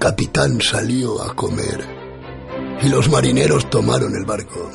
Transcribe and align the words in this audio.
Capitán 0.00 0.62
salió 0.62 1.22
a 1.22 1.36
comer 1.36 1.84
y 2.80 2.88
los 2.88 3.10
marineros 3.10 3.68
tomaron 3.68 4.16
el 4.16 4.24
barco. 4.24 4.70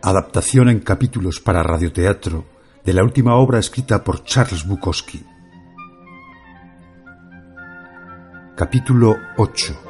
Adaptación 0.00 0.70
en 0.70 0.80
capítulos 0.80 1.40
para 1.40 1.62
radioteatro 1.62 2.46
de 2.82 2.94
la 2.94 3.04
última 3.04 3.34
obra 3.34 3.58
escrita 3.58 4.02
por 4.02 4.24
Charles 4.24 4.66
Bukowski. 4.66 5.22
Capítulo 8.56 9.14
8 9.36 9.83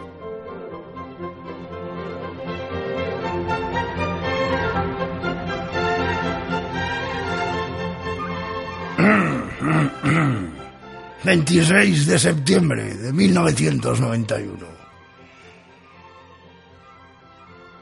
26 11.25 12.07
de 12.07 12.19
septiembre 12.19 12.95
de 12.97 13.11
1991. 13.11 14.67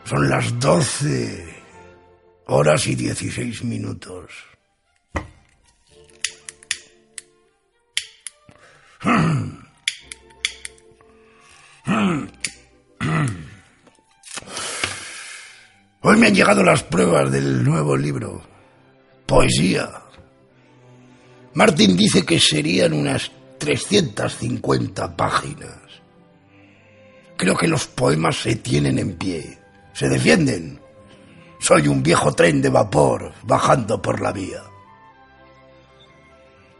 Son 0.05 0.28
las 0.28 0.59
12 0.60 1.62
horas 2.47 2.86
y 2.86 2.95
16 2.95 3.64
minutos. 3.64 4.30
Hoy 16.05 16.17
me 16.17 16.28
han 16.28 16.34
llegado 16.34 16.62
las 16.62 16.84
pruebas 16.84 17.33
del 17.33 17.64
nuevo 17.64 17.97
libro. 17.97 18.41
Poesía. 19.27 20.02
Martin 21.55 21.97
dice 21.97 22.25
que 22.25 22.41
serían 22.41 22.95
unas 22.95 23.31
350 23.58 25.17
páginas. 25.17 25.78
Creo 27.36 27.56
que 27.56 27.69
los 27.69 27.86
poemas 27.86 28.36
se 28.36 28.56
tienen 28.56 28.98
en 28.98 29.17
pie, 29.17 29.58
se 29.92 30.08
defienden. 30.08 30.80
Soy 31.61 31.89
un 31.89 32.03
viejo 32.03 32.33
tren 32.33 32.62
de 32.62 32.70
vapor 32.70 33.33
bajando 33.42 34.00
por 34.00 34.20
la 34.20 34.33
vía. 34.33 34.62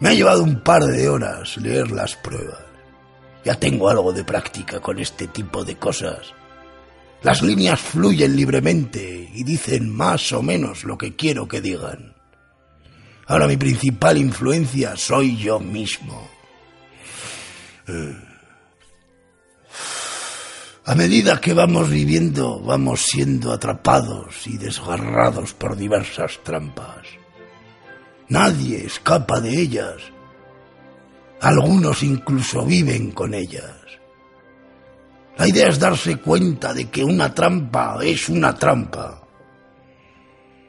Me 0.01 0.09
ha 0.09 0.15
llevado 0.15 0.43
un 0.43 0.63
par 0.63 0.85
de 0.85 1.09
horas 1.09 1.57
leer 1.59 1.91
las 1.91 2.17
pruebas. 2.17 2.65
Ya 3.45 3.55
tengo 3.57 3.89
algo 3.89 4.13
de 4.13 4.25
práctica 4.25 4.81
con 4.81 4.99
este 4.99 5.27
tipo 5.29 5.65
de 5.65 5.77
cosas. 5.77 6.33
Las 7.23 7.43
líneas 7.43 7.81
fluyen 7.81 8.35
libremente 8.35 9.31
y 9.35 9.45
dicen 9.45 9.95
más 9.95 10.33
o 10.33 10.43
menos 10.43 10.85
lo 10.85 10.97
que 10.97 11.15
quiero 11.15 11.47
que 11.47 11.61
digan. 11.61 12.22
Ahora 13.27 13.47
mi 13.47 13.57
principal 13.57 14.19
influencia 14.19 14.97
soy 14.97 15.37
yo 15.37 15.61
mismo. 15.61 16.29
Eh. 17.89 18.17
A 20.85 20.95
medida 20.97 21.41
que 21.41 21.55
vamos 21.55 21.89
viviendo, 21.89 22.61
vamos 22.61 23.03
siendo 23.03 23.53
atrapados 23.53 24.47
y 24.47 24.59
desgarrados 24.59 25.55
por 25.55 25.77
diversas 25.77 26.41
trampas. 26.43 27.07
Nadie 28.29 28.87
escapa 28.87 29.41
de 29.41 29.61
ellas. 29.61 30.03
Algunos 31.41 32.03
incluso 32.03 32.65
viven 32.65 33.13
con 33.13 33.33
ellas. 33.33 33.77
La 35.39 35.47
idea 35.47 35.69
es 35.69 35.79
darse 35.79 36.17
cuenta 36.17 36.75
de 36.75 36.91
que 36.91 37.05
una 37.05 37.33
trampa 37.33 37.99
es 38.03 38.29
una 38.29 38.55
trampa. 38.55 39.23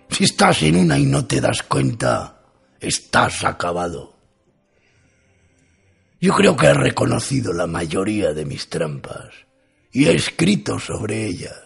Si 0.10 0.26
estás 0.26 0.62
en 0.62 0.76
una 0.76 0.98
y 1.00 1.06
no 1.06 1.26
te 1.26 1.42
das 1.42 1.64
cuenta, 1.64 2.33
estás 2.84 3.44
acabado. 3.44 4.14
Yo 6.20 6.34
creo 6.34 6.56
que 6.56 6.68
he 6.68 6.74
reconocido 6.74 7.52
la 7.54 7.68
mayoría 7.68 8.34
de 8.34 8.46
mis 8.46 8.70
trampas 8.70 9.34
y 9.92 10.06
he 10.06 10.16
escrito 10.16 10.80
sobre 10.80 11.26
ellas. 11.26 11.60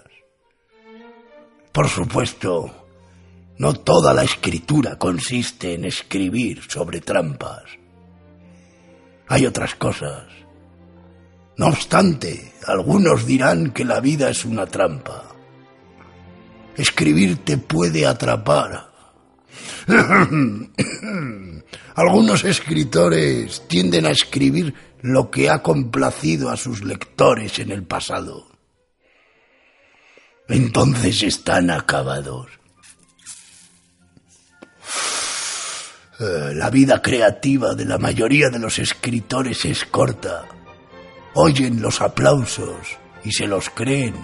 Por 1.72 1.88
supuesto, 1.90 2.88
no 3.60 3.74
toda 3.74 4.14
la 4.14 4.24
escritura 4.24 4.98
consiste 4.98 5.74
en 5.74 5.86
escribir 5.86 6.62
sobre 6.68 7.02
trampas. 7.02 7.64
Hay 9.28 9.46
otras 9.46 9.76
cosas. 9.76 10.26
No 11.58 11.68
obstante, 11.68 12.54
algunos 12.66 13.26
dirán 13.26 13.72
que 13.72 13.84
la 13.84 14.00
vida 14.00 14.30
es 14.30 14.46
una 14.46 14.66
trampa. 14.66 15.24
Escribir 16.76 17.44
te 17.44 17.58
puede 17.58 18.06
atrapar. 18.06 18.92
Algunos 21.96 22.44
escritores 22.44 23.68
tienden 23.68 24.06
a 24.06 24.12
escribir 24.12 24.74
lo 25.02 25.32
que 25.32 25.50
ha 25.50 25.64
complacido 25.64 26.50
a 26.50 26.58
sus 26.58 26.84
lectores 26.84 27.60
en 27.60 27.72
el 27.72 27.84
pasado. 27.84 28.48
Entonces 30.50 31.24
están 31.24 31.70
acabados. 31.70 32.48
La 36.20 36.70
vida 36.70 37.02
creativa 37.02 37.76
de 37.76 37.86
la 37.86 37.98
mayoría 37.98 38.50
de 38.50 38.60
los 38.60 38.80
escritores 38.80 39.66
es 39.66 39.86
corta. 39.86 40.46
Oyen 41.36 41.82
los 41.82 42.02
aplausos 42.02 42.98
y 43.24 43.32
se 43.32 43.46
los 43.46 43.70
creen. 43.70 44.16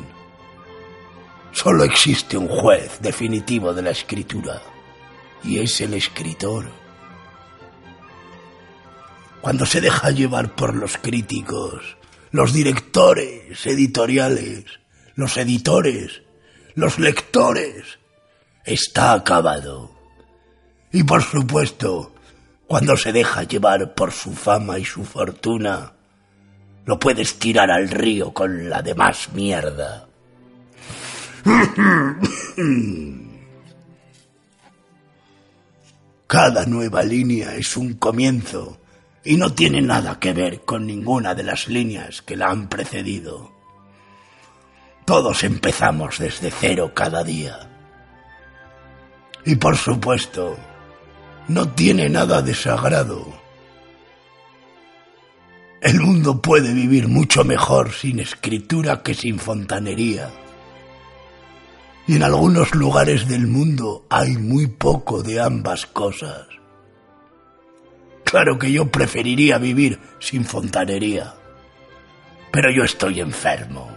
Solo 1.51 1.83
existe 1.83 2.35
un 2.35 2.47
juez 2.47 2.99
definitivo 2.99 3.73
de 3.73 3.83
la 3.83 3.91
escritura 3.91 4.72
y 5.43 5.59
es 5.59 5.81
el 5.81 5.93
escritor. 5.93 6.69
Cuando 9.41 9.65
se 9.65 9.81
deja 9.81 10.11
llevar 10.11 10.55
por 10.55 10.75
los 10.75 10.97
críticos, 10.97 11.97
los 12.31 12.53
directores 12.53 13.65
editoriales, 13.65 14.65
los 15.15 15.37
editores, 15.37 16.21
los 16.75 16.97
lectores, 16.97 17.99
está 18.65 19.13
acabado. 19.13 19.91
Y 20.91 21.03
por 21.03 21.21
supuesto, 21.23 22.15
cuando 22.67 22.95
se 22.95 23.11
deja 23.11 23.43
llevar 23.43 23.93
por 23.93 24.11
su 24.11 24.33
fama 24.33 24.79
y 24.79 24.85
su 24.85 25.03
fortuna, 25.03 25.93
lo 26.85 26.99
puedes 26.99 27.37
tirar 27.37 27.69
al 27.69 27.89
río 27.89 28.33
con 28.33 28.69
la 28.69 28.81
demás 28.81 29.29
mierda. 29.33 30.07
Cada 36.33 36.65
nueva 36.65 37.03
línea 37.03 37.53
es 37.53 37.77
un 37.77 37.93
comienzo 37.93 38.79
y 39.23 39.37
no 39.37 39.53
tiene 39.53 39.83
nada 39.83 40.17
que 40.19 40.33
ver 40.33 40.61
con 40.61 40.87
ninguna 40.87 41.35
de 41.35 41.43
las 41.43 41.67
líneas 41.67 42.23
que 42.23 42.35
la 42.35 42.49
han 42.49 42.69
precedido. 42.69 43.51
Todos 45.05 45.43
empezamos 45.43 46.17
desde 46.17 46.49
cero 46.49 46.91
cada 46.95 47.23
día. 47.23 47.59
Y 49.45 49.57
por 49.57 49.77
supuesto, 49.77 50.57
no 51.49 51.69
tiene 51.69 52.09
nada 52.09 52.41
de 52.41 52.55
sagrado. 52.55 53.31
El 55.81 56.01
mundo 56.01 56.41
puede 56.41 56.73
vivir 56.73 57.09
mucho 57.09 57.43
mejor 57.43 57.91
sin 57.91 58.19
escritura 58.19 59.03
que 59.03 59.13
sin 59.13 59.37
fontanería. 59.37 60.31
Y 62.07 62.15
en 62.15 62.23
algunos 62.23 62.75
lugares 62.75 63.27
del 63.27 63.47
mundo 63.47 64.05
hay 64.09 64.37
muy 64.37 64.67
poco 64.67 65.23
de 65.23 65.39
ambas 65.39 65.85
cosas. 65.85 66.47
Claro 68.23 68.57
que 68.57 68.71
yo 68.71 68.89
preferiría 68.89 69.57
vivir 69.57 69.99
sin 70.19 70.43
fontanería. 70.43 71.35
Pero 72.51 72.71
yo 72.71 72.83
estoy 72.83 73.19
enfermo. 73.19 73.89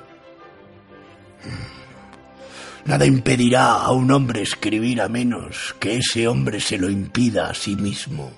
Nada 2.85 3.05
impedirá 3.05 3.73
a 3.73 3.91
un 3.91 4.11
hombre 4.13 4.43
escribir 4.43 5.01
a 5.01 5.09
menos 5.09 5.75
que 5.81 5.97
ese 5.97 6.29
hombre 6.29 6.61
se 6.61 6.79
lo 6.79 6.89
impida 6.89 7.51
a 7.51 7.55
sí 7.55 7.75
mismo. 7.75 8.31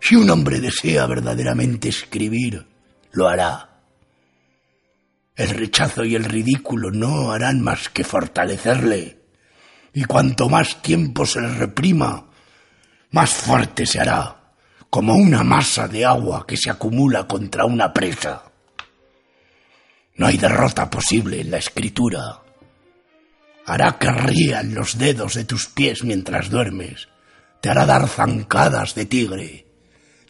Si 0.00 0.16
un 0.16 0.28
hombre 0.28 0.60
desea 0.60 1.06
verdaderamente 1.06 1.88
escribir, 1.88 2.66
lo 3.12 3.28
hará. 3.28 3.75
El 5.36 5.50
rechazo 5.50 6.02
y 6.02 6.14
el 6.14 6.24
ridículo 6.24 6.90
no 6.90 7.30
harán 7.30 7.60
más 7.60 7.90
que 7.90 8.04
fortalecerle. 8.04 9.20
Y 9.92 10.04
cuanto 10.04 10.48
más 10.48 10.80
tiempo 10.80 11.26
se 11.26 11.42
le 11.42 11.48
reprima, 11.48 12.30
más 13.10 13.30
fuerte 13.30 13.84
se 13.84 14.00
hará, 14.00 14.54
como 14.88 15.14
una 15.14 15.44
masa 15.44 15.88
de 15.88 16.06
agua 16.06 16.46
que 16.46 16.56
se 16.56 16.70
acumula 16.70 17.26
contra 17.26 17.66
una 17.66 17.92
presa. 17.92 18.44
No 20.16 20.26
hay 20.26 20.38
derrota 20.38 20.88
posible 20.88 21.42
en 21.42 21.50
la 21.50 21.58
escritura. 21.58 22.40
Hará 23.66 23.98
que 23.98 24.10
rían 24.10 24.74
los 24.74 24.96
dedos 24.96 25.34
de 25.34 25.44
tus 25.44 25.66
pies 25.66 26.02
mientras 26.02 26.48
duermes. 26.48 27.08
Te 27.60 27.68
hará 27.68 27.84
dar 27.84 28.08
zancadas 28.08 28.94
de 28.94 29.04
tigre. 29.04 29.66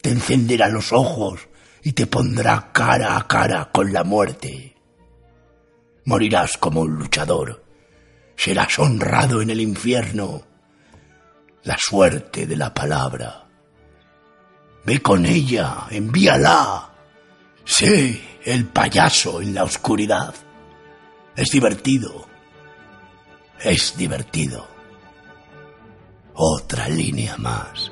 Te 0.02 0.10
encenderá 0.10 0.68
los 0.68 0.92
ojos 0.92 1.48
y 1.82 1.92
te 1.92 2.08
pondrá 2.08 2.72
cara 2.72 3.16
a 3.16 3.28
cara 3.28 3.70
con 3.72 3.92
la 3.92 4.02
muerte. 4.02 4.75
Morirás 6.06 6.56
como 6.56 6.82
un 6.82 6.94
luchador. 6.94 7.64
Serás 8.36 8.78
honrado 8.78 9.42
en 9.42 9.50
el 9.50 9.60
infierno. 9.60 10.42
La 11.64 11.76
suerte 11.78 12.46
de 12.46 12.56
la 12.56 12.72
palabra. 12.72 13.44
Ve 14.84 15.02
con 15.02 15.26
ella, 15.26 15.88
envíala. 15.90 16.90
Sí, 17.64 18.24
el 18.44 18.66
payaso 18.66 19.42
en 19.42 19.52
la 19.52 19.64
oscuridad. 19.64 20.32
Es 21.34 21.50
divertido. 21.50 22.28
Es 23.60 23.96
divertido. 23.96 24.68
Otra 26.34 26.88
línea 26.88 27.36
más. 27.36 27.90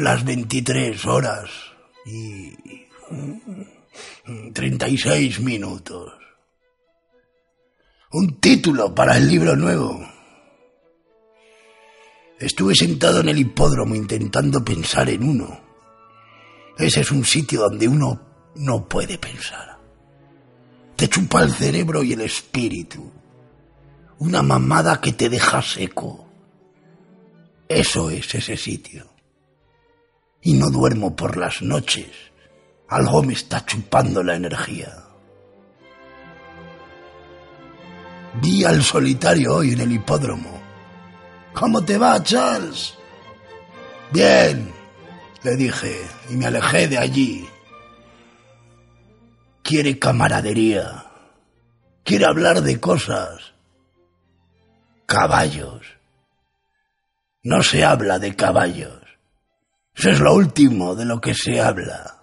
Las 0.00 0.24
23 0.24 1.06
horas 1.06 1.50
y 2.06 2.54
36 4.52 5.40
minutos. 5.40 6.12
Un 8.12 8.38
título 8.38 8.94
para 8.94 9.16
el 9.16 9.28
libro 9.28 9.56
nuevo. 9.56 10.00
Estuve 12.38 12.76
sentado 12.76 13.20
en 13.20 13.30
el 13.30 13.38
hipódromo 13.38 13.96
intentando 13.96 14.64
pensar 14.64 15.10
en 15.10 15.28
uno. 15.28 15.60
Ese 16.78 17.00
es 17.00 17.10
un 17.10 17.24
sitio 17.24 17.62
donde 17.62 17.88
uno 17.88 18.20
no 18.54 18.88
puede 18.88 19.18
pensar. 19.18 19.80
Te 20.94 21.08
chupa 21.08 21.42
el 21.42 21.50
cerebro 21.50 22.04
y 22.04 22.12
el 22.12 22.20
espíritu. 22.20 23.10
Una 24.18 24.42
mamada 24.42 25.00
que 25.00 25.12
te 25.14 25.28
deja 25.28 25.60
seco. 25.60 26.28
Eso 27.68 28.10
es 28.10 28.32
ese 28.32 28.56
sitio 28.56 29.17
y 30.42 30.54
no 30.54 30.70
duermo 30.70 31.14
por 31.14 31.36
las 31.36 31.62
noches. 31.62 32.10
Algo 32.88 33.22
me 33.22 33.34
está 33.34 33.64
chupando 33.66 34.22
la 34.22 34.34
energía. 34.34 35.04
Vi 38.40 38.64
al 38.64 38.82
solitario 38.82 39.56
hoy 39.56 39.72
en 39.72 39.80
el 39.80 39.92
hipódromo. 39.92 40.62
¿Cómo 41.54 41.84
te 41.84 41.98
va, 41.98 42.22
Charles? 42.22 42.94
Bien, 44.12 44.72
le 45.42 45.56
dije, 45.56 46.00
y 46.30 46.36
me 46.36 46.46
alejé 46.46 46.88
de 46.88 46.98
allí. 46.98 47.48
Quiere 49.62 49.98
camaradería. 49.98 51.04
Quiere 52.04 52.26
hablar 52.26 52.62
de 52.62 52.80
cosas. 52.80 53.52
Caballos. 55.06 55.82
No 57.42 57.62
se 57.62 57.84
habla 57.84 58.18
de 58.18 58.34
caballos. 58.34 59.07
Eso 59.98 60.10
es 60.10 60.20
lo 60.20 60.32
último 60.32 60.94
de 60.94 61.04
lo 61.04 61.20
que 61.20 61.34
se 61.34 61.60
habla. 61.60 62.18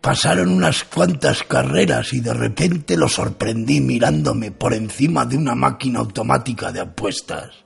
Pasaron 0.00 0.48
unas 0.48 0.82
cuantas 0.82 1.44
carreras 1.44 2.12
y 2.12 2.20
de 2.20 2.34
repente 2.34 2.96
lo 2.96 3.08
sorprendí 3.08 3.80
mirándome 3.80 4.50
por 4.50 4.74
encima 4.74 5.24
de 5.24 5.36
una 5.36 5.54
máquina 5.54 6.00
automática 6.00 6.72
de 6.72 6.80
apuestas. 6.80 7.64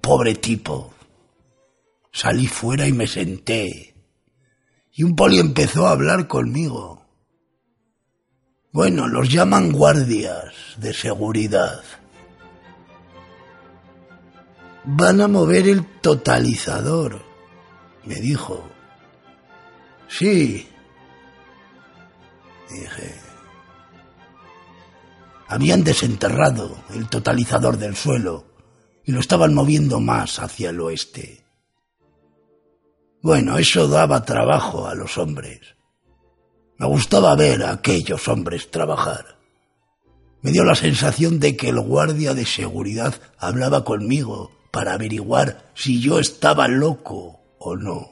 Pobre 0.00 0.36
tipo. 0.36 0.94
Salí 2.12 2.46
fuera 2.46 2.86
y 2.86 2.92
me 2.92 3.08
senté. 3.08 3.96
Y 4.92 5.02
un 5.02 5.16
poli 5.16 5.40
empezó 5.40 5.88
a 5.88 5.92
hablar 5.92 6.28
conmigo. 6.28 7.04
Bueno, 8.70 9.08
los 9.08 9.28
llaman 9.28 9.72
guardias 9.72 10.54
de 10.76 10.94
seguridad. 10.94 11.82
Van 14.92 15.20
a 15.20 15.28
mover 15.28 15.68
el 15.68 15.84
totalizador, 16.00 17.22
me 18.04 18.16
dijo. 18.16 18.68
Sí, 20.08 20.68
dije. 22.68 23.14
Habían 25.46 25.84
desenterrado 25.84 26.76
el 26.92 27.08
totalizador 27.08 27.76
del 27.76 27.94
suelo 27.94 28.46
y 29.04 29.12
lo 29.12 29.20
estaban 29.20 29.54
moviendo 29.54 30.00
más 30.00 30.40
hacia 30.40 30.70
el 30.70 30.80
oeste. 30.80 31.44
Bueno, 33.22 33.58
eso 33.58 33.86
daba 33.86 34.24
trabajo 34.24 34.88
a 34.88 34.96
los 34.96 35.18
hombres. 35.18 35.60
Me 36.78 36.86
gustaba 36.86 37.36
ver 37.36 37.62
a 37.62 37.70
aquellos 37.70 38.26
hombres 38.26 38.72
trabajar. 38.72 39.38
Me 40.42 40.50
dio 40.50 40.64
la 40.64 40.74
sensación 40.74 41.38
de 41.38 41.56
que 41.56 41.68
el 41.68 41.78
guardia 41.78 42.34
de 42.34 42.44
seguridad 42.44 43.14
hablaba 43.38 43.84
conmigo 43.84 44.50
para 44.70 44.94
averiguar 44.94 45.70
si 45.74 46.00
yo 46.00 46.18
estaba 46.18 46.68
loco 46.68 47.40
o 47.58 47.76
no. 47.76 48.08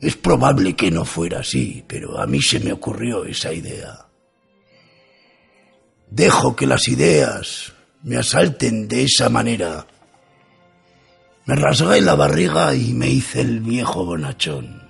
Es 0.00 0.16
probable 0.16 0.74
que 0.74 0.90
no 0.90 1.04
fuera 1.04 1.40
así, 1.40 1.84
pero 1.86 2.18
a 2.18 2.26
mí 2.26 2.42
se 2.42 2.58
me 2.58 2.72
ocurrió 2.72 3.24
esa 3.24 3.52
idea. 3.52 4.06
Dejo 6.10 6.56
que 6.56 6.66
las 6.66 6.88
ideas 6.88 7.72
me 8.02 8.16
asalten 8.16 8.88
de 8.88 9.04
esa 9.04 9.28
manera. 9.28 9.86
Me 11.46 11.54
rasgué 11.54 12.00
la 12.00 12.16
barriga 12.16 12.74
y 12.74 12.92
me 12.92 13.08
hice 13.08 13.40
el 13.40 13.60
viejo 13.60 14.04
bonachón. 14.04 14.82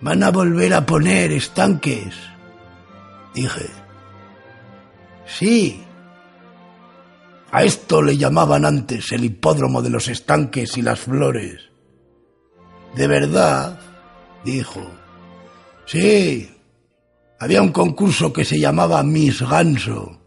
¿Van 0.00 0.22
a 0.22 0.30
volver 0.30 0.72
a 0.72 0.86
poner 0.86 1.32
estanques? 1.32 2.14
Dije. 3.34 3.66
Sí, 5.26 5.84
a 7.52 7.64
esto 7.64 8.00
le 8.02 8.16
llamaban 8.16 8.64
antes 8.64 9.10
el 9.12 9.24
hipódromo 9.24 9.82
de 9.82 9.90
los 9.90 10.08
estanques 10.08 10.76
y 10.76 10.82
las 10.82 11.00
flores. 11.00 11.70
De 12.94 13.06
verdad, 13.06 13.78
dijo. 14.44 14.88
Sí, 15.86 16.48
había 17.38 17.62
un 17.62 17.72
concurso 17.72 18.32
que 18.32 18.44
se 18.44 18.58
llamaba 18.60 19.02
Miss 19.02 19.42
Ganso. 19.42 20.20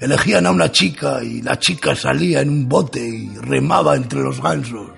Elegían 0.00 0.46
a 0.46 0.50
una 0.50 0.72
chica 0.72 1.22
y 1.22 1.42
la 1.42 1.58
chica 1.58 1.94
salía 1.94 2.40
en 2.40 2.48
un 2.50 2.68
bote 2.68 3.00
y 3.00 3.28
remaba 3.36 3.94
entre 3.94 4.20
los 4.20 4.40
gansos. 4.42 4.90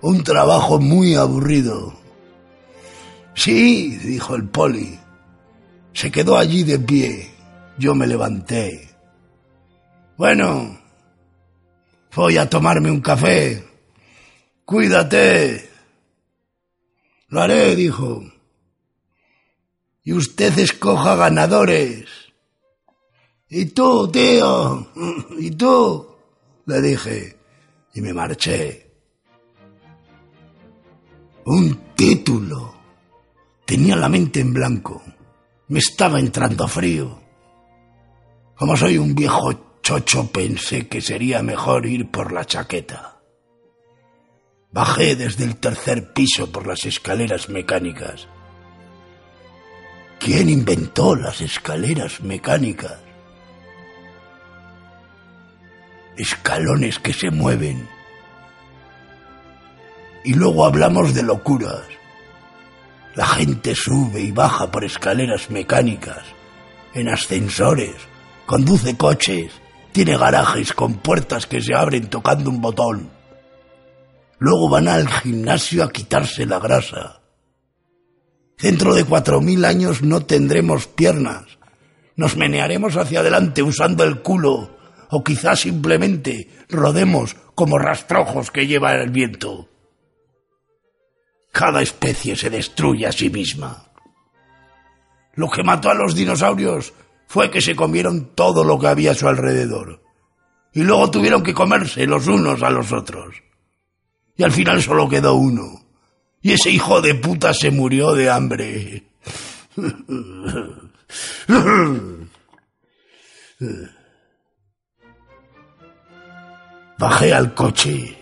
Un 0.00 0.24
trabajo 0.24 0.80
muy 0.80 1.14
aburrido. 1.14 1.94
Sí, 3.34 3.96
dijo 3.98 4.34
el 4.34 4.48
poli. 4.48 4.98
Se 5.92 6.10
quedó 6.10 6.38
allí 6.38 6.62
de 6.62 6.78
pie. 6.78 7.30
Yo 7.78 7.94
me 7.94 8.06
levanté. 8.06 8.93
Bueno, 10.16 10.78
voy 12.14 12.36
a 12.36 12.48
tomarme 12.48 12.88
un 12.88 13.00
café. 13.00 13.64
Cuídate. 14.64 15.68
Lo 17.28 17.40
haré, 17.40 17.74
dijo. 17.74 18.22
Y 20.04 20.12
usted 20.12 20.56
escoja 20.58 21.16
ganadores. 21.16 22.04
¿Y 23.48 23.66
tú, 23.66 24.08
tío? 24.08 24.88
¿Y 25.36 25.50
tú? 25.50 26.16
Le 26.66 26.80
dije. 26.80 27.36
Y 27.94 28.00
me 28.00 28.12
marché. 28.12 28.92
Un 31.46 31.94
título. 31.96 32.72
Tenía 33.66 33.96
la 33.96 34.08
mente 34.08 34.40
en 34.40 34.54
blanco. 34.54 35.02
Me 35.68 35.80
estaba 35.80 36.20
entrando 36.20 36.68
frío. 36.68 37.20
Como 38.54 38.76
soy 38.76 38.98
un 38.98 39.14
viejo 39.14 39.63
chocho 39.84 40.32
pensé 40.32 40.88
que 40.88 41.02
sería 41.02 41.42
mejor 41.42 41.84
ir 41.84 42.10
por 42.10 42.32
la 42.32 42.46
chaqueta. 42.46 43.20
Bajé 44.72 45.14
desde 45.14 45.44
el 45.44 45.56
tercer 45.56 46.14
piso 46.14 46.50
por 46.50 46.66
las 46.66 46.86
escaleras 46.86 47.50
mecánicas. 47.50 48.26
¿Quién 50.18 50.48
inventó 50.48 51.14
las 51.14 51.42
escaleras 51.42 52.22
mecánicas? 52.22 52.98
Escalones 56.16 56.98
que 56.98 57.12
se 57.12 57.30
mueven. 57.30 57.86
Y 60.24 60.32
luego 60.32 60.64
hablamos 60.64 61.12
de 61.12 61.24
locuras. 61.24 61.84
La 63.14 63.26
gente 63.26 63.74
sube 63.74 64.22
y 64.22 64.30
baja 64.32 64.70
por 64.70 64.82
escaleras 64.82 65.50
mecánicas, 65.50 66.24
en 66.94 67.10
ascensores, 67.10 67.94
conduce 68.46 68.96
coches, 68.96 69.52
tiene 69.94 70.18
garajes 70.18 70.72
con 70.72 70.94
puertas 70.94 71.46
que 71.46 71.62
se 71.62 71.72
abren 71.72 72.08
tocando 72.08 72.50
un 72.50 72.60
botón. 72.60 73.10
Luego 74.40 74.68
van 74.68 74.88
al 74.88 75.08
gimnasio 75.08 75.84
a 75.84 75.92
quitarse 75.92 76.46
la 76.46 76.58
grasa. 76.58 77.20
Dentro 78.58 78.92
de 78.92 79.04
cuatro 79.04 79.40
mil 79.40 79.64
años 79.64 80.02
no 80.02 80.26
tendremos 80.26 80.88
piernas. 80.88 81.44
Nos 82.16 82.36
menearemos 82.36 82.96
hacia 82.96 83.20
adelante 83.20 83.62
usando 83.62 84.02
el 84.02 84.20
culo 84.20 84.76
o 85.10 85.22
quizás 85.22 85.60
simplemente 85.60 86.48
rodemos 86.68 87.36
como 87.54 87.78
rastrojos 87.78 88.50
que 88.50 88.66
lleva 88.66 88.94
el 88.94 89.10
viento. 89.10 89.68
Cada 91.52 91.82
especie 91.82 92.34
se 92.34 92.50
destruye 92.50 93.06
a 93.06 93.12
sí 93.12 93.30
misma. 93.30 93.92
Lo 95.34 95.48
que 95.48 95.62
mató 95.62 95.88
a 95.88 95.94
los 95.94 96.16
dinosaurios 96.16 96.92
fue 97.26 97.50
que 97.50 97.60
se 97.60 97.74
comieron 97.76 98.34
todo 98.34 98.64
lo 98.64 98.78
que 98.78 98.86
había 98.88 99.12
a 99.12 99.14
su 99.14 99.28
alrededor. 99.28 100.02
Y 100.72 100.82
luego 100.82 101.10
tuvieron 101.10 101.42
que 101.42 101.54
comerse 101.54 102.06
los 102.06 102.26
unos 102.26 102.62
a 102.62 102.70
los 102.70 102.92
otros. 102.92 103.36
Y 104.36 104.42
al 104.42 104.52
final 104.52 104.82
solo 104.82 105.08
quedó 105.08 105.34
uno. 105.34 105.84
Y 106.42 106.52
ese 106.52 106.70
hijo 106.70 107.00
de 107.00 107.14
puta 107.14 107.54
se 107.54 107.70
murió 107.70 108.12
de 108.12 108.28
hambre. 108.30 109.04
Bajé 116.98 117.34
al 117.34 117.54
coche, 117.54 118.16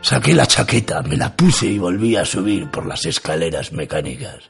saqué 0.00 0.34
la 0.34 0.46
chaqueta, 0.46 1.02
me 1.02 1.16
la 1.16 1.34
puse 1.36 1.66
y 1.66 1.78
volví 1.78 2.16
a 2.16 2.24
subir 2.24 2.70
por 2.70 2.86
las 2.86 3.06
escaleras 3.06 3.72
mecánicas. 3.72 4.49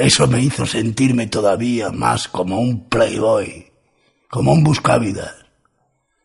Eso 0.00 0.26
me 0.26 0.40
hizo 0.40 0.64
sentirme 0.64 1.26
todavía 1.26 1.90
más 1.90 2.26
como 2.26 2.58
un 2.58 2.88
playboy, 2.88 3.70
como 4.30 4.54
un 4.54 4.64
buscavidas. 4.64 5.34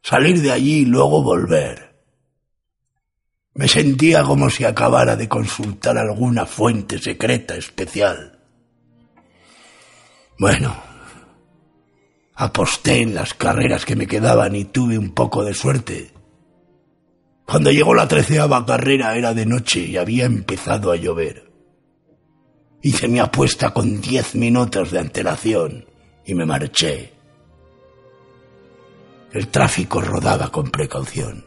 Salir 0.02 0.42
de 0.42 0.54
allí 0.54 0.76
y 0.76 0.86
luego 0.86 1.22
volver. 1.22 1.94
Me 3.54 3.68
sentía 3.68 4.24
como 4.24 4.50
si 4.50 4.64
acabara 4.64 5.18
de 5.18 5.28
consultar 5.28 5.98
alguna 5.98 6.46
fuente 6.46 7.00
secreta 7.00 7.56
especial. 7.56 8.40
Bueno, 10.40 10.74
aposté 12.36 13.02
en 13.02 13.14
las 13.14 13.34
carreras 13.34 13.84
que 13.86 13.98
me 13.98 14.08
quedaban 14.08 14.56
y 14.56 14.64
tuve 14.64 14.98
un 14.98 15.14
poco 15.14 15.44
de 15.44 15.54
suerte. 15.54 16.14
Cuando 17.46 17.72
llegó 17.72 17.94
la 17.94 18.08
treceava 18.08 18.66
carrera 18.66 19.18
era 19.18 19.34
de 19.34 19.46
noche 19.46 19.82
y 19.82 19.98
había 19.98 20.24
empezado 20.24 20.94
a 20.94 20.96
llover. 20.96 21.45
Hice 22.86 23.08
mi 23.08 23.18
apuesta 23.18 23.74
con 23.74 24.00
diez 24.00 24.36
minutos 24.36 24.92
de 24.92 25.00
antelación 25.00 25.86
y 26.24 26.36
me 26.36 26.46
marché. 26.46 27.16
El 29.32 29.48
tráfico 29.48 30.02
rodaba 30.02 30.52
con 30.52 30.70
precaución. 30.70 31.44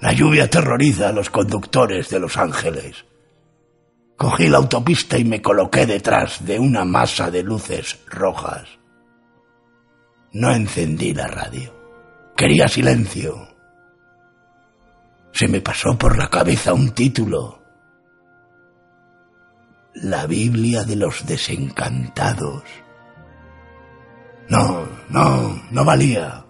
La 0.00 0.12
lluvia 0.12 0.44
aterroriza 0.44 1.08
a 1.08 1.12
los 1.12 1.30
conductores 1.30 2.10
de 2.10 2.20
Los 2.20 2.36
Ángeles. 2.36 3.04
Cogí 4.16 4.46
la 4.46 4.58
autopista 4.58 5.18
y 5.18 5.24
me 5.24 5.42
coloqué 5.42 5.84
detrás 5.84 6.46
de 6.46 6.60
una 6.60 6.84
masa 6.84 7.28
de 7.28 7.42
luces 7.42 7.98
rojas. 8.06 8.68
No 10.32 10.52
encendí 10.52 11.12
la 11.12 11.26
radio. 11.26 11.74
Quería 12.36 12.68
silencio. 12.68 13.48
Se 15.32 15.48
me 15.48 15.60
pasó 15.60 15.98
por 15.98 16.16
la 16.16 16.30
cabeza 16.30 16.72
un 16.72 16.92
título. 16.92 17.59
La 19.94 20.26
Biblia 20.26 20.84
de 20.84 20.96
los 20.96 21.26
desencantados. 21.26 22.62
No, 24.48 24.86
no, 25.08 25.62
no 25.70 25.84
valía. 25.84 26.44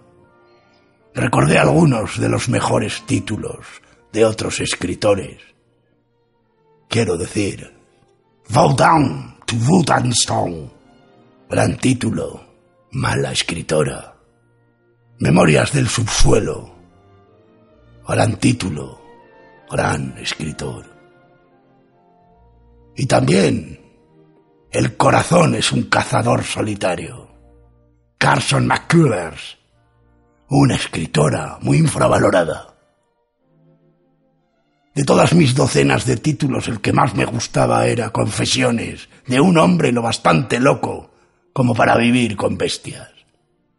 Recordé 1.13 1.57
algunos 1.57 2.19
de 2.19 2.29
los 2.29 2.49
mejores 2.49 3.05
títulos 3.05 3.65
de 4.11 4.25
otros 4.25 4.59
escritores. 4.59 5.41
Quiero 6.87 7.17
decir, 7.17 7.73
Down 8.49 9.37
to 9.45 9.55
Wood 9.67 9.89
and 9.91 10.13
Stone. 10.13 10.69
Gran 11.49 11.77
título, 11.77 12.45
mala 12.91 13.31
escritora. 13.31 14.15
Memorias 15.19 15.71
del 15.73 15.87
subsuelo. 15.87 16.75
Gran 18.07 18.35
título, 18.37 19.01
gran 19.69 20.17
escritor. 20.17 20.90
Y 22.95 23.05
también, 23.05 23.79
El 24.71 24.95
corazón 24.95 25.55
es 25.55 25.73
un 25.73 25.83
cazador 25.83 26.43
solitario. 26.43 27.27
Carson 28.17 28.67
McCullers 28.67 29.57
una 30.53 30.75
escritora 30.75 31.59
muy 31.61 31.77
infravalorada. 31.77 32.75
De 34.93 35.05
todas 35.05 35.33
mis 35.33 35.55
docenas 35.55 36.05
de 36.05 36.17
títulos, 36.17 36.67
el 36.67 36.81
que 36.81 36.91
más 36.91 37.15
me 37.15 37.23
gustaba 37.23 37.87
era 37.87 38.09
Confesiones 38.09 39.07
de 39.27 39.39
un 39.39 39.57
hombre 39.57 39.93
lo 39.93 40.01
bastante 40.01 40.59
loco 40.59 41.11
como 41.53 41.73
para 41.73 41.95
vivir 41.95 42.35
con 42.35 42.57
bestias. 42.57 43.09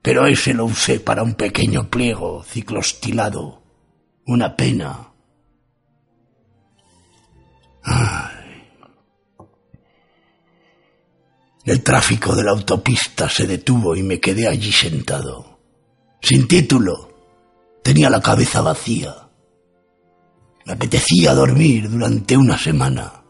Pero 0.00 0.26
ese 0.26 0.54
lo 0.54 0.64
usé 0.64 0.98
para 0.98 1.22
un 1.22 1.34
pequeño 1.34 1.90
pliego 1.90 2.42
ciclostilado. 2.42 3.62
Una 4.26 4.56
pena. 4.56 5.12
El 11.64 11.82
tráfico 11.82 12.34
de 12.34 12.44
la 12.44 12.50
autopista 12.50 13.28
se 13.28 13.46
detuvo 13.46 13.94
y 13.94 14.02
me 14.02 14.18
quedé 14.20 14.48
allí 14.48 14.72
sentado 14.72 15.52
sin 16.22 16.46
título. 16.46 17.10
Tenía 17.82 18.08
la 18.08 18.20
cabeza 18.20 18.60
vacía. 18.62 19.28
Me 20.64 20.72
apetecía 20.72 21.34
dormir 21.34 21.90
durante 21.90 22.36
una 22.36 22.56
semana. 22.56 23.24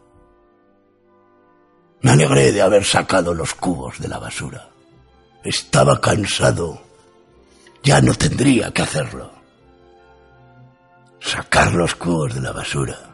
Me 2.01 2.11
alegré 2.11 2.51
de 2.51 2.61
haber 2.61 2.85
sacado 2.85 3.33
los 3.33 3.55
cubos 3.55 3.97
de 3.99 4.07
la 4.07 4.19
basura. 4.19 4.69
Estaba 5.43 5.99
cansado. 5.99 6.81
Ya 7.81 7.99
no 7.99 8.13
tendría 8.13 8.71
que 8.71 8.83
hacerlo. 8.83 9.31
Sacar 11.19 11.73
los 11.73 11.95
cubos 11.95 12.35
de 12.35 12.41
la 12.41 12.51
basura. 12.51 13.12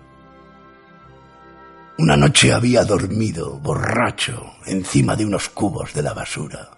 Una 2.00 2.16
noche 2.16 2.54
había 2.54 2.86
dormido, 2.86 3.60
borracho, 3.60 4.54
encima 4.66 5.18
de 5.18 5.26
unos 5.26 5.50
cubos 5.50 5.94
de 5.94 6.02
la 6.02 6.14
basura. 6.14 6.70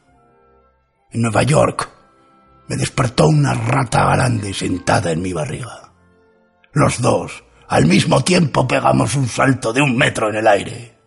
En 1.12 1.22
Nueva 1.22 1.44
York 1.44 1.88
me 2.68 2.76
despertó 2.76 3.28
una 3.28 3.54
rata 3.54 4.16
grande 4.16 4.52
sentada 4.52 5.12
en 5.12 5.22
mi 5.22 5.32
barriga. 5.32 5.94
Los 6.74 7.00
dos, 7.00 7.44
al 7.68 7.86
mismo 7.86 8.24
tiempo, 8.24 8.68
pegamos 8.68 9.14
un 9.16 9.28
salto 9.28 9.72
de 9.72 9.84
un 9.84 9.96
metro 9.96 10.28
en 10.30 10.38
el 10.38 10.48
aire. 10.48 10.98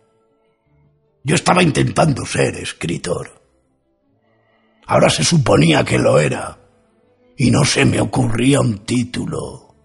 Yo 1.25 1.35
estaba 1.35 1.61
intentando 1.61 2.25
ser 2.25 2.55
escritor. 2.55 3.41
Ahora 4.87 5.09
se 5.09 5.25
suponía 5.25 5.83
que 5.83 5.99
lo 5.99 6.21
era, 6.21 6.57
y 7.35 7.51
no 7.51 7.65
se 7.65 7.83
me 7.83 7.99
ocurría 7.99 8.61
un 8.61 8.85
título. 8.85 9.75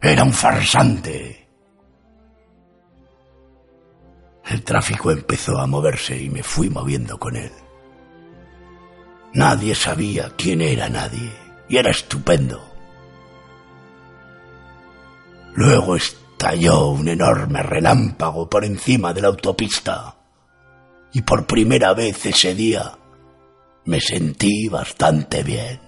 Era 0.00 0.24
un 0.24 0.32
farsante. 0.32 1.45
El 4.48 4.62
tráfico 4.62 5.10
empezó 5.10 5.58
a 5.58 5.66
moverse 5.66 6.22
y 6.22 6.30
me 6.30 6.42
fui 6.42 6.70
moviendo 6.70 7.18
con 7.18 7.36
él. 7.36 7.50
Nadie 9.34 9.74
sabía 9.74 10.32
quién 10.36 10.60
era 10.60 10.88
nadie, 10.88 11.32
y 11.68 11.76
era 11.76 11.90
estupendo. 11.90 12.62
Luego 15.54 15.96
estalló 15.96 16.88
un 16.88 17.08
enorme 17.08 17.62
relámpago 17.62 18.48
por 18.48 18.64
encima 18.64 19.12
de 19.12 19.22
la 19.22 19.28
autopista, 19.28 20.16
y 21.12 21.22
por 21.22 21.46
primera 21.46 21.92
vez 21.92 22.24
ese 22.26 22.54
día 22.54 22.96
me 23.84 24.00
sentí 24.00 24.68
bastante 24.68 25.42
bien. 25.42 25.80